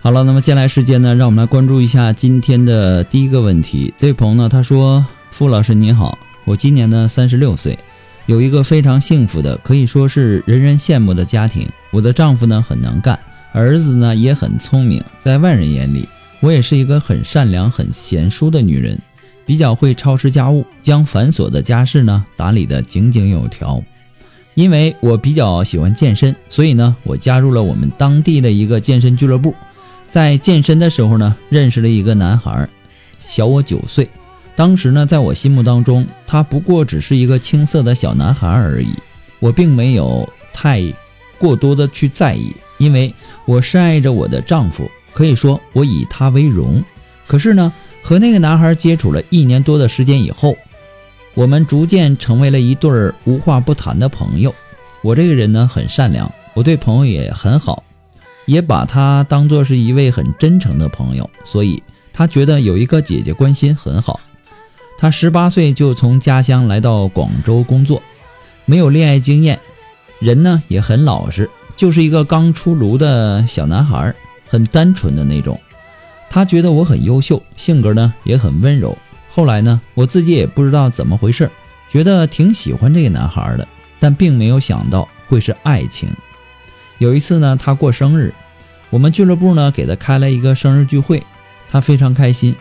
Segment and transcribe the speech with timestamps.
[0.00, 3.92] 好了，那么接下来时间呢，让我们来关注一下今天的第一个问题。
[3.96, 7.76] 这位朋友呢，他说：“傅老师您好，我今年呢三十六岁，
[8.26, 11.68] 有一个非常幸福的，可以说是人人羡慕的家庭。
[11.90, 13.18] 我的丈夫呢很能干，
[13.52, 18.96] 儿子呢也很聪明，在外人眼里，我也是一个很善良、很贤淑的女人，
[19.44, 23.82] 比较会操持家务，将繁琐的家事呢打理得井井有条。
[24.54, 29.52] 因为我比较喜欢健身，所以呢，我加入了我们当地的一个健身俱乐部。”
[30.08, 32.68] 在健身的时候呢，认识了一个男孩，
[33.18, 34.08] 小我九岁。
[34.56, 38.92] 当时呢，在我心目当中，他不过只是一个青涩的小男孩而已。
[39.38, 40.82] 我并没有太
[41.38, 43.14] 过多的去在意，因为
[43.44, 46.82] 我深爱着我的丈夫，可以说我以他为荣。
[47.26, 50.56] 可是呢，和那个男孩接触了一年多的时间以后，
[51.34, 54.52] 我们逐渐成为了一对儿无话不谈的朋友。
[55.02, 57.84] 我这个人呢，很善良，我对朋友也很好。
[58.48, 61.82] 也把他当作是一位很真诚的朋友，所以
[62.14, 64.18] 他觉得有一个姐姐关心很好。
[64.96, 68.02] 他十八岁就从家乡来到广州工作，
[68.64, 69.60] 没有恋爱经验，
[70.18, 74.14] 人呢也很老实，就是一个刚出炉的小男孩，
[74.48, 75.60] 很单纯的那种。
[76.30, 78.96] 他觉得我很优秀，性格呢也很温柔。
[79.28, 81.50] 后来呢，我自己也不知道怎么回事，
[81.90, 83.68] 觉得挺喜欢这个男孩的，
[84.00, 86.08] 但并没有想到会是爱情。
[86.98, 88.34] 有一次呢，他过生日，
[88.90, 91.22] 我们俱乐部呢给他开了一个生日聚会，
[91.68, 92.54] 他非常开心。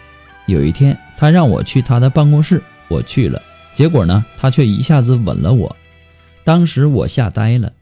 [0.45, 3.41] 有一天，他让我去他的办公室，我去了，
[3.73, 5.75] 结果呢，他却一下子吻了我。
[6.43, 7.73] 当时我吓呆了，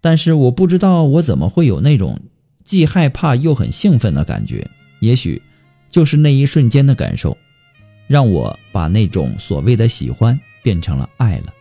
[0.00, 2.20] 但是我不知道我怎么会有那种
[2.64, 4.70] 既害怕又很兴奋的感觉。
[5.00, 5.42] 也许
[5.90, 7.36] 就是那一瞬间的感受，
[8.06, 11.52] 让我把那种所谓的喜欢变成了爱了。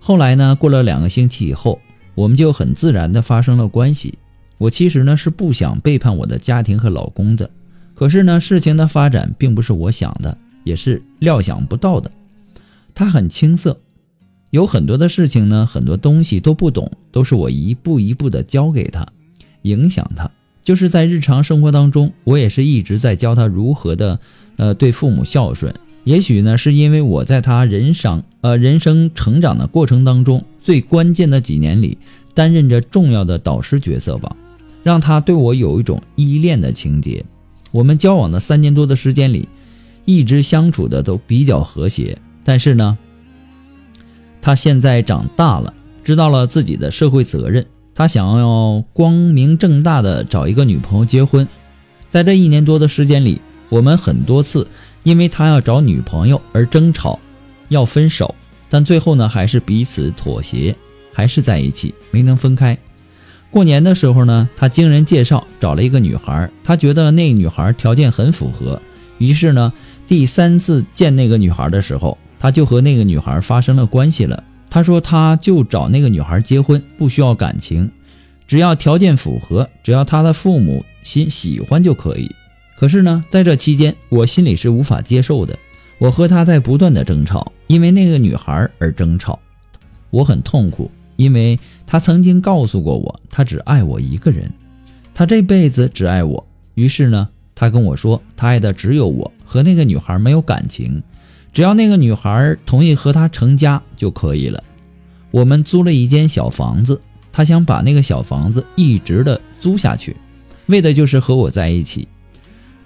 [0.00, 1.80] 后来呢，过了两个星期以后。
[2.20, 4.18] 我们就很自然的发生了关系。
[4.58, 7.48] 我其实呢是不想背叛我的家庭和老公的，
[7.94, 12.10] 可是呢事情的发展并不是我想的，也是料想不到的。
[12.94, 13.80] 他很青涩，
[14.50, 19.06] 有很多的事情呢，很多东西都不懂，都是我一步一步的教给他，
[19.62, 20.30] 影响他。
[20.62, 24.20] 就是在日常生活当中，我也是一直在教他如何的，
[24.56, 25.74] 呃，对父母孝顺。
[26.04, 31.98] 也许呢，是因为我在他人生呃人生成长的过程当中最关键的几年里，
[32.32, 34.34] 担任着重要的导师角色吧，
[34.82, 37.24] 让他对我有一种依恋的情节。
[37.70, 39.46] 我们交往的三年多的时间里，
[40.06, 42.16] 一直相处的都比较和谐。
[42.42, 42.96] 但是呢，
[44.40, 51.46] 他现在长大了，知道了自己的社会责任，他想要光明正大的找一个女朋友结婚。
[52.08, 54.66] 在这一年多的时间里，我们很多次。
[55.02, 57.18] 因为他要找女朋友而争吵，
[57.68, 58.34] 要分手，
[58.68, 60.74] 但最后呢还是彼此妥协，
[61.12, 62.76] 还是在一起，没能分开。
[63.50, 68.80] 过年的时候呢，他经人介绍找了一个女孩，他觉得那女孩条件很符合，
[69.18, 69.72] 于是呢，
[70.06, 74.44] 第三次见那个女孩的时候，他就和那个女孩发生了关系了。
[74.68, 77.90] 他说他就找那个女孩结婚，不需要感情，
[78.46, 82.30] 只要条件符合，只要他的父母心喜欢就可以。
[82.80, 85.58] 可是呢，在这期间，我心里是无法接受的。
[85.98, 89.38] 我和他在不断的争吵，因为那个女孩而争吵。
[90.08, 94.50] 我很痛苦，因为他曾经告诉过我，他只爱我一个人，
[95.12, 96.46] 他这辈子只爱我。
[96.74, 101.02] 于是呢，他跟我说，他爱的只有我，和那个女孩没有感情，
[101.52, 104.64] 只要那个女孩同意和他成家就可以了。
[105.30, 106.98] 我们租了一间小房子，
[107.30, 110.16] 他想把那个小房子一直的租下去，
[110.64, 112.08] 为的就是和我在一起。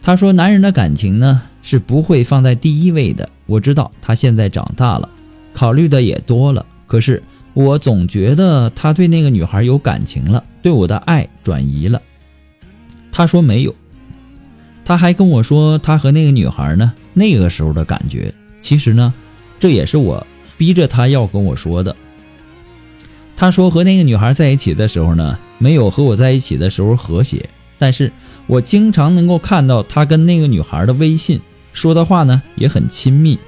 [0.04, 3.26] 他说，男人的感情呢是不会放在第一位的。
[3.46, 5.08] 我知道他现在长大了，
[5.54, 7.22] 考虑的也多了，可是
[7.54, 12.02] 我总觉得他对那个女孩有感情了，对我的爱转移了。
[13.10, 13.74] 他说没有，
[14.84, 18.34] 他还跟我说他和那个女孩呢那个时候的感觉。
[18.60, 19.14] 其实呢，
[19.58, 20.26] 这也是我
[20.58, 21.96] 逼着他要跟我说的。
[23.36, 27.48] 他说和那个女孩在一起的时候呢，没有和我在一起的时候和谐，
[27.78, 28.12] 但是
[28.46, 31.40] 我经常能够看到他跟那个女孩的微信
[31.72, 33.38] 说的话呢，也很亲密，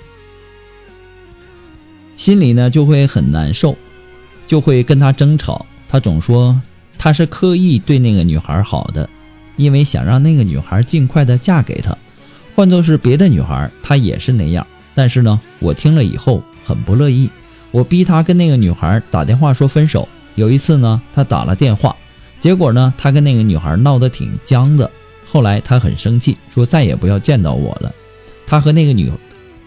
[2.17, 3.77] 心里呢就会很难受，
[4.47, 5.67] 就会跟他争吵。
[5.89, 6.61] 他总说
[6.99, 9.09] 他是刻意对那个女孩好的，
[9.57, 11.97] 因为想让那个女孩尽快的嫁给他。
[12.55, 14.67] 换作是别的女孩，他也是那样。
[14.95, 17.29] 但是呢，我听了以后很不乐意。
[17.71, 20.09] 我逼他跟那个女孩打电话说分手。
[20.37, 21.95] 有一次呢，他打了电话，
[22.39, 24.91] 结果呢，他跟那个女孩闹得挺僵的。
[25.27, 27.95] 后来他很生气，说再也不要见到我了。
[28.47, 29.11] 他和那个女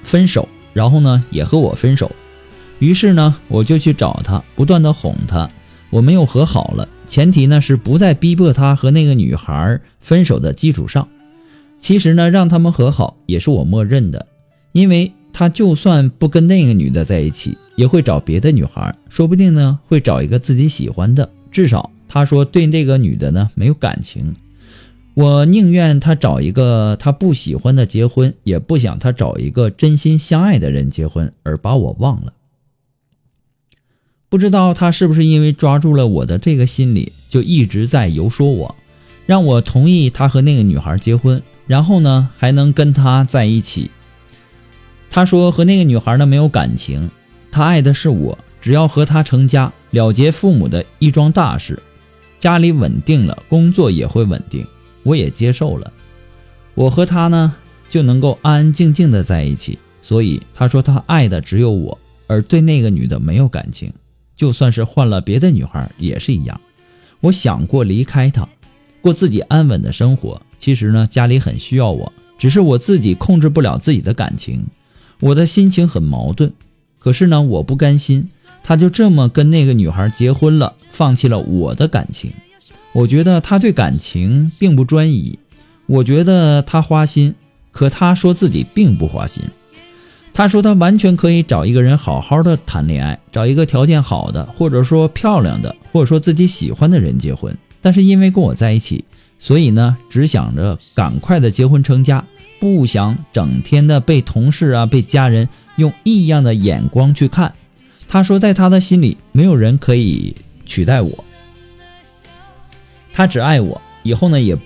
[0.03, 2.11] 分手，然后呢，也和我分手。
[2.79, 5.49] 于是呢，我就去找他，不断的哄他。
[5.89, 11.07] 我们又和好了，前提呢是不再逼迫他和那个女孩分手的基础上。
[11.79, 14.27] 其实呢，让他们和好也是我默认的，
[14.71, 15.11] 因为。
[15.31, 21.29] 他就算不跟那个女的在一起，也会找别的女孩，说不定呢会找一个自己喜欢的。
[21.49, 24.35] 至少他说对那个女的呢没有感情。
[25.13, 32.33] 我宁愿他找一个他不喜欢的结婚，也不想他找一个真心相爱的人结婚而把我忘了。
[34.29, 38.75] 不知道他是不是因为抓住了我的这个心理，就一直在游说我，
[39.25, 43.91] 让我同意他和那个女孩结婚，然后呢还能跟他在一起。
[45.09, 47.09] 他说和那个女孩呢没有感情，
[47.51, 51.81] 他爱的是我，只要和她成家，了结父母的一桩大事，
[52.39, 54.65] 家里稳定了，工作也会稳定，
[55.03, 55.93] 我也接受了。
[56.73, 57.53] 我和他呢
[57.89, 59.77] 就能够安安静静的在一起。
[60.01, 61.95] 所以他说他爱的只有我，
[62.25, 63.93] 而对那个女的没有感情，
[64.35, 66.59] 就算是换了别的女孩也是一样。
[67.19, 68.47] 我想过离开他，
[69.01, 70.41] 过自己安稳的生活。
[70.57, 74.65] 其实呢家里很需要我，只是我自己控制不了自己的感情。
[75.19, 76.53] 我的心情很矛盾，
[76.97, 78.27] 可是呢，我不甘心，
[78.63, 82.31] 他就这么跟那个女孩结婚了，放弃了我的感情。
[82.91, 85.37] 我觉得他对感情并不专一，
[85.85, 87.35] 我觉得他花心，
[87.71, 89.43] 可他说自己并不花心。
[90.33, 97.55] 他说他完全可以找一个人好好的谈恋爱，找一个条件好的，或者说漂亮的，或者说自己喜欢的人结婚。
[97.81, 99.03] 但是因为跟我在一起，
[99.37, 102.23] 所以呢，只想着赶快的结婚成家。
[102.59, 105.47] 不想整天的被同事啊、被家人
[105.77, 107.53] 用异样的眼光去看。
[108.09, 110.35] 他说，在他的心里，没有人可以
[110.65, 111.23] 取代我。
[113.13, 114.57] 他只爱我，以后呢，也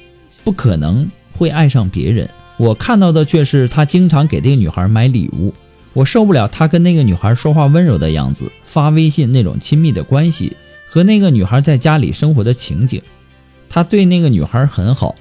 [0.43, 2.29] 不可能会爱上别人。
[2.57, 5.53] 我看到的却是他经常给那个女孩买礼物。
[5.91, 10.55] 我受不了他跟那个女孩说话温柔的样子，发微信那种亲密的关系，
[10.89, 13.01] 和那个女孩在家里生活的情景。
[13.69, 15.13] 他对那个女孩很好，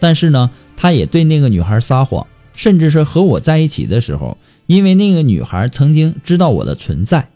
[0.00, 0.50] 但是呢。
[0.78, 4.36] 他也对那个女孩撒谎，甚至是和我在一起的时候，
[4.66, 7.30] 因为那个女孩曾经知道我的存在。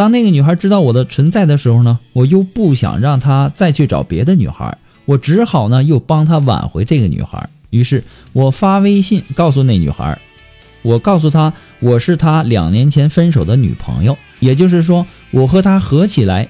[0.00, 7.50] 当那个女孩知道我的存在的时候呢，我又不想让她再去找别的女孩，我只好呢又帮她挽回这个女孩。
[7.68, 8.02] 于是
[8.32, 10.18] 我发微信告诉那女孩，
[10.80, 16.48] 我告诉她我是她两年前分手的女朋友，也就是说我和她合起来，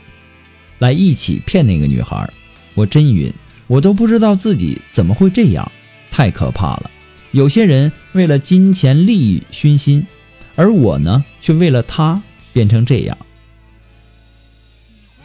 [0.78, 2.32] 来一起骗那个女孩。
[2.74, 3.32] 我真晕，
[3.66, 5.72] 我都不知道自己怎么会这样。
[6.08, 6.88] 太可怕了！
[7.32, 10.06] 有些人为了金钱利益熏心，
[10.54, 13.18] 而我呢，却为了他变成这样。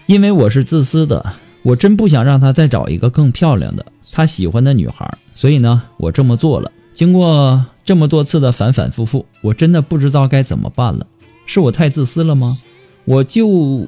[0.07, 1.33] 因为我是自私的，
[1.63, 6.71] 我真不想让他再找一个更漂亮的他喜欢的女孩，所以呢，我这么做了。
[6.93, 11.05] 经过这么多次的反反复复，我真的不知道该怎么办了。
[11.45, 12.57] 是我太自私了吗？
[13.03, 13.47] 我就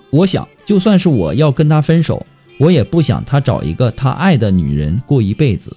[0.09, 2.25] 我想，就算是我要跟他分手，
[2.59, 5.75] 我也不想他找一个他爱的女人过一辈子。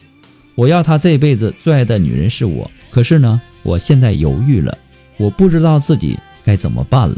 [0.55, 4.77] 我要他这辈子最爱的女人是我，可是呢，我现在犹豫了，
[5.19, 7.17] 我不知道自己该怎么办了。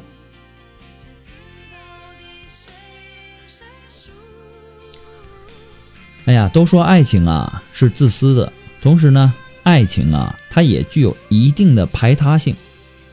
[6.25, 9.33] 哎呀，都说爱情啊是自私的，同时呢，
[9.65, 12.55] 爱情啊它也具有一定的排他性。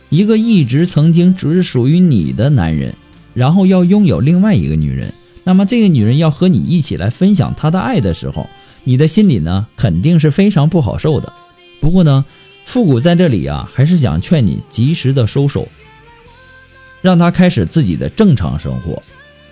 [0.10, 2.96] 一个一直曾经只属于你的男人，
[3.34, 5.14] 然后要拥有另外一个女人，
[5.44, 8.48] 那么这个女人要和你一起来分享她的爱的时候，
[8.84, 11.34] 你的心里呢肯定是非常不好受的。
[11.82, 12.26] 不过呢，
[12.66, 15.68] 复古在这里啊，还是想劝你及时的收手，
[17.02, 19.02] 让她开始自己的正常生活，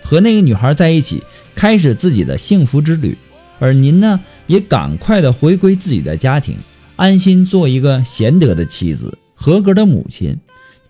[0.02, 1.22] 和那个女孩在一起，
[1.54, 3.16] 开始自己的幸福之旅。
[3.58, 6.56] 而您呢，也赶快的回归自己的家庭，
[6.96, 10.38] 安心做一个贤德的妻子，合格的母亲，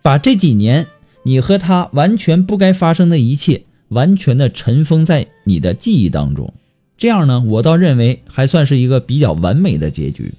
[0.03, 0.87] 把这几年
[1.23, 6.53] 你和他完全不该发生的一切，完全的尘封在你的记忆当中。
[6.97, 10.35] 这样呢，我倒认为还算是一个比较完美的结局，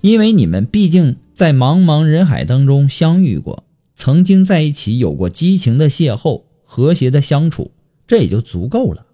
[0.00, 3.64] 因为你们毕竟在茫茫人海当中相遇过，
[3.94, 7.70] 曾经在一起有过激情的邂逅，和谐的相处，
[8.06, 9.06] 这也就足够了。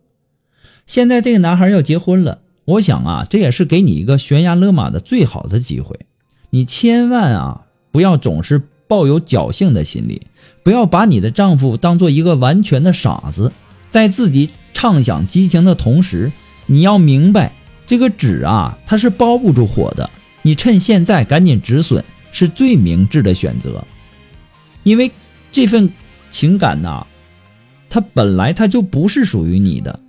[0.89, 6.01] 现在这个男孩要结婚了，我想啊，这也是给你一个悬崖勒马的最好的机会。
[6.49, 10.23] 你千万啊，不要总是抱有侥幸的心理，
[10.63, 13.53] 不要把你的丈夫当做一个完全的傻子。
[13.91, 16.33] 在自己畅想激情的同时，
[16.65, 17.53] 你要明白，
[17.87, 20.09] 这个纸啊，它是包不住火的。
[20.41, 22.03] 你趁现在赶紧止损，
[22.33, 23.85] 是最明智的选择。
[24.85, 25.13] 因为
[25.53, 25.91] 这份
[26.31, 27.07] 情感呐，
[27.91, 30.01] 它本来它就不是属于你的。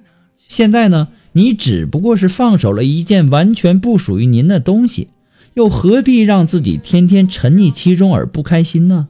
[0.50, 5.10] 现在呢，你只不过是放手了一件完全不属于您的东西，
[5.54, 9.08] 又何必让自己天天沉溺其中而不开心呢？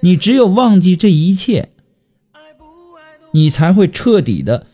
[0.00, 1.68] 你只有忘记这一切，
[3.32, 4.66] 你才会彻底的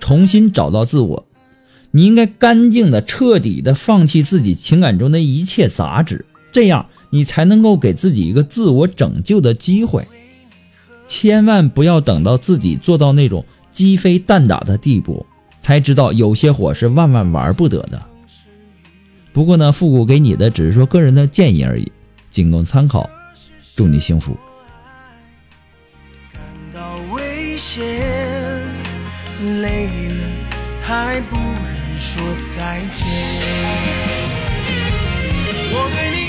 [0.00, 1.26] 重新找到自我。
[1.92, 10.06] 你应该干净的、彻底的放弃自己情感中的一切杂质，这样你才能够给自己一个自我拯救的机会。
[11.06, 13.46] 千万不要等到自己做到那种。
[13.76, 15.26] 鸡飞蛋打的地步，
[15.60, 18.02] 才知道有些火是万万玩不得的。
[19.34, 21.92] 不过呢，复古给你的只是说个人的建议而已，
[22.30, 23.06] 仅供参考。
[23.76, 24.34] 祝你幸福。
[26.32, 26.42] 感
[26.72, 27.84] 到危险，
[29.60, 30.24] 累了
[30.82, 32.22] 还不忍说
[32.56, 33.06] 再见。
[35.68, 36.25] 我对你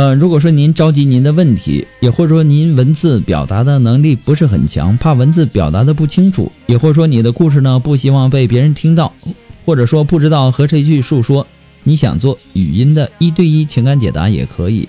[0.00, 9.12] 呃，如果说您着急您的问题，也或者说您文字表达的能力不是很强，怕文字表达的不清楚，也或者说你的故事呢不希望被别人听到，
[9.66, 11.46] 或者说不知道和谁去诉说，
[11.84, 14.88] 你想做语音的一对一情感解答也可以。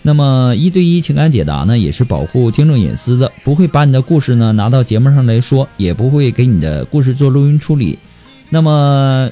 [0.00, 7.98] 那么一对一情感解答呢，也是保护听众隐私的，不会把你的故事呢拿到节目上来说，也不会给你的故事做录音处理。
[8.48, 9.28] 那么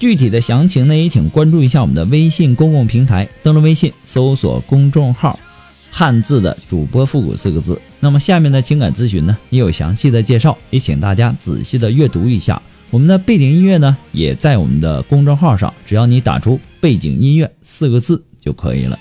[0.00, 5.38] 具体的详情呢，也请关注一下我们的微信公共平台，登录微信搜索公众号
[5.92, 7.78] “汉字的主播复古”四个字。
[8.00, 12.62] 那么下面的情感咨询呢，也有详细的介绍，也请大家仔细的阅读一下。
[12.88, 18.98] 我们的背景音乐呢，也在我们的公众号上，只要你打出“背景音乐”四个字就可以了。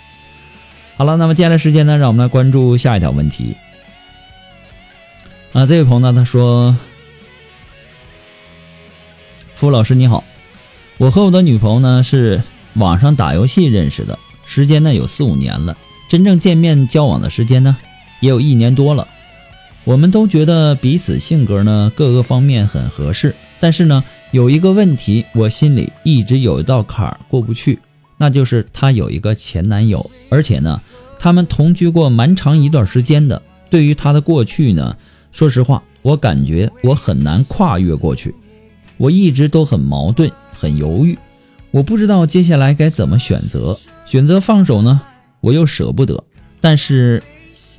[0.98, 3.56] 好了，那么接下来时间呢，让我们来关注下一条问题。
[5.54, 6.76] 啊，这位朋友呢，他说
[9.56, 10.26] ：“付老师你好，
[11.00, 15.78] 我和我的女朋友呢是网上打游戏认识的，时间呢有四五年了，
[16.10, 17.78] 真正见面交往的时间呢
[18.20, 19.08] 也有一年多了。
[19.86, 27.80] 我们都觉得彼此性格呢各个方面很合适，但是呢有一个问题，我心里一直有一道坎儿过不去，
[28.18, 30.82] 那就是她有一个前男友，而且呢
[31.18, 33.42] 他们同居过蛮长一段时间的。
[33.70, 34.98] 对于她的过去呢，
[35.32, 38.36] 说实话，我感觉我很难跨越过去。
[38.98, 40.30] 我一直都很矛盾，
[40.60, 41.18] 很犹豫，
[41.72, 43.80] 我不知道接下来该怎么选择。
[44.06, 45.00] 选择放手呢，
[45.40, 46.22] 我又舍不得；
[46.60, 47.24] 但是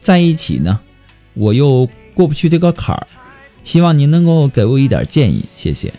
[0.00, 0.80] 在一起呢，
[1.34, 3.06] 我又过不去这个坎儿。
[3.62, 5.92] 希望您能够给我一点建议，谢谢。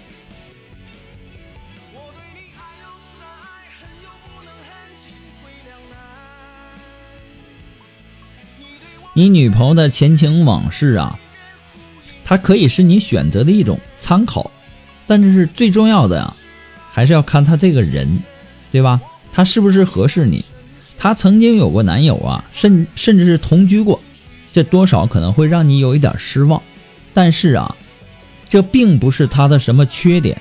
[9.14, 11.20] 你，女朋友的前情往事啊，
[12.24, 14.50] 它可以是你选择的一种参考，
[15.06, 16.34] 但这是最重要的呀，
[16.92, 18.22] 还是要看她这个人，
[18.72, 19.02] 对吧？
[19.32, 20.44] 她是不是合适你？
[20.98, 24.02] 她曾经有过男友啊，甚甚至是同居过，
[24.54, 26.62] 这多少可能会让你有一点失望。
[27.14, 27.76] 但是啊，
[28.50, 30.40] 这并不是她的什么缺点。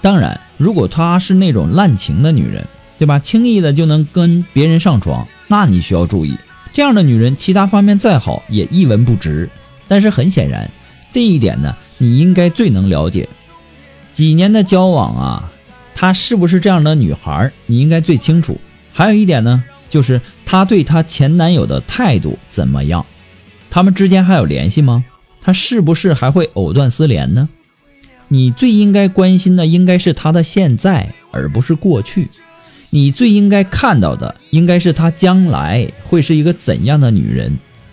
[0.00, 2.66] 当然，如果她是那种滥情的女人，
[2.98, 3.18] 对吧？
[3.18, 6.36] 轻易的就能跟别人上床，那你需要注意。
[6.72, 9.48] 这样的女人，其他方面再好也一文不值。
[9.86, 10.70] 但是很显然，
[11.10, 13.28] 这一点呢，你应该最能了解。
[14.12, 15.52] 几年的交往啊，
[15.94, 18.58] 她是不是这样的女孩，你应该最清楚。
[18.92, 23.06] 还有一点呢，就是她对她前男友的态度怎么样？
[23.70, 25.04] 他们之间还有联系吗？
[25.40, 27.48] 她是不是还会藕断丝连呢？
[28.28, 32.28] 你最应该关心的应该是她的现在，而不是过去。
[32.90, 37.52] 你最应该看到的，应该是她将来会是一个怎样的女人。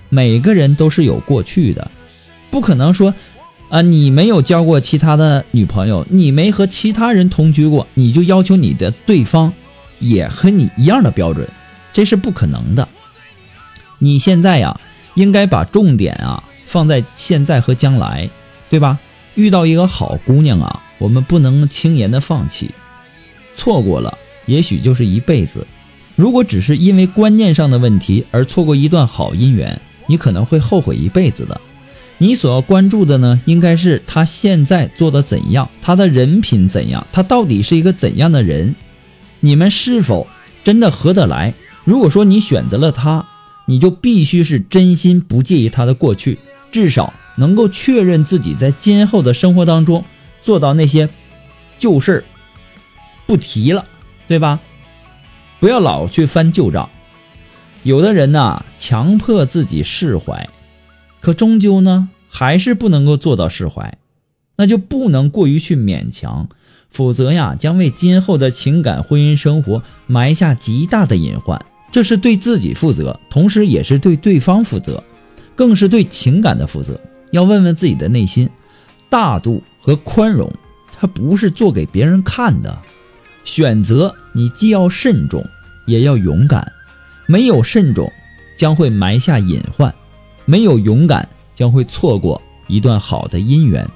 [0.10, 1.90] 每个人都是有过去的，
[2.50, 3.14] 不可能说，
[3.72, 9.54] 啊，你没有交过其他的女朋友，你没和其他人同居过，你就要求你的对方
[10.00, 11.48] 也和你一样的标准，
[11.94, 12.86] 这是不可能的。
[13.98, 14.78] 你现在呀，
[15.16, 18.30] 应该把重点啊放在现在和将来，
[18.70, 19.00] 对吧？
[19.36, 22.72] 遇到一个好姑娘啊，我们不能轻言的放弃，
[23.56, 25.66] 错过了也许就是一辈子。
[26.18, 31.62] 如果只是因为观念上的问题而错过一段好姻缘，你可能会后悔一辈子的。
[32.22, 38.76] 你所要关注的呢，应该是他现在做的怎样，他的人品怎样，他到底是一个怎样的人，
[39.40, 40.28] 你们是否
[40.64, 41.56] 真的合得来？
[41.84, 43.26] 如果说你选择了他，
[43.66, 46.38] 你就必须是真心不介意他的过去，
[46.72, 50.06] 至少能够确认自己在今后的生活当中
[50.44, 51.10] 做到那些
[51.80, 52.24] 旧事儿
[53.26, 53.84] 不提了，
[54.28, 54.60] 对吧？
[55.60, 56.88] 不要老去翻旧账。
[57.82, 60.48] 有的人呐，强迫自己释怀，
[61.22, 63.98] 可终究呢，还是不能够做到释怀，
[64.58, 66.50] 那就不能过于去勉强，
[66.90, 71.64] 否则呀，将为今后的情感婚姻生活埋下极大的隐患。
[71.92, 75.04] 这是对自己负责，同时也是对对方负责，
[75.56, 77.00] 更是对情感的负责。
[77.32, 78.50] 要问问自己的内心，
[79.10, 80.52] 大度和宽容，
[80.98, 82.78] 它不是做给别人看的。
[83.44, 85.46] 选择你既要慎重，
[85.86, 86.72] 也要勇敢。
[87.28, 88.12] 没有慎重，
[88.58, 89.92] 将会埋下隐患；
[90.46, 93.88] 没有勇敢，将会错过一段好的姻缘。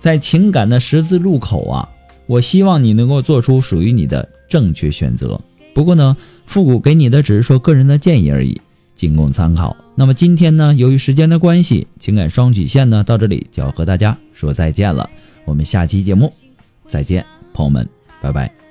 [0.00, 1.88] 在情感的十字路口啊，
[2.26, 5.40] 我希望你能够做出属于你的正确选择。
[5.74, 8.60] 不过呢，复古给你的只是说个人的建议而已，
[8.96, 9.76] 仅供参考。
[9.94, 15.08] 那么今天呢，由于时间的关系，情感双曲线呢到这里就要和大家说再见了。
[15.44, 16.32] 我们下期节目
[16.86, 17.88] 再见，朋友们，
[18.20, 18.61] 拜拜。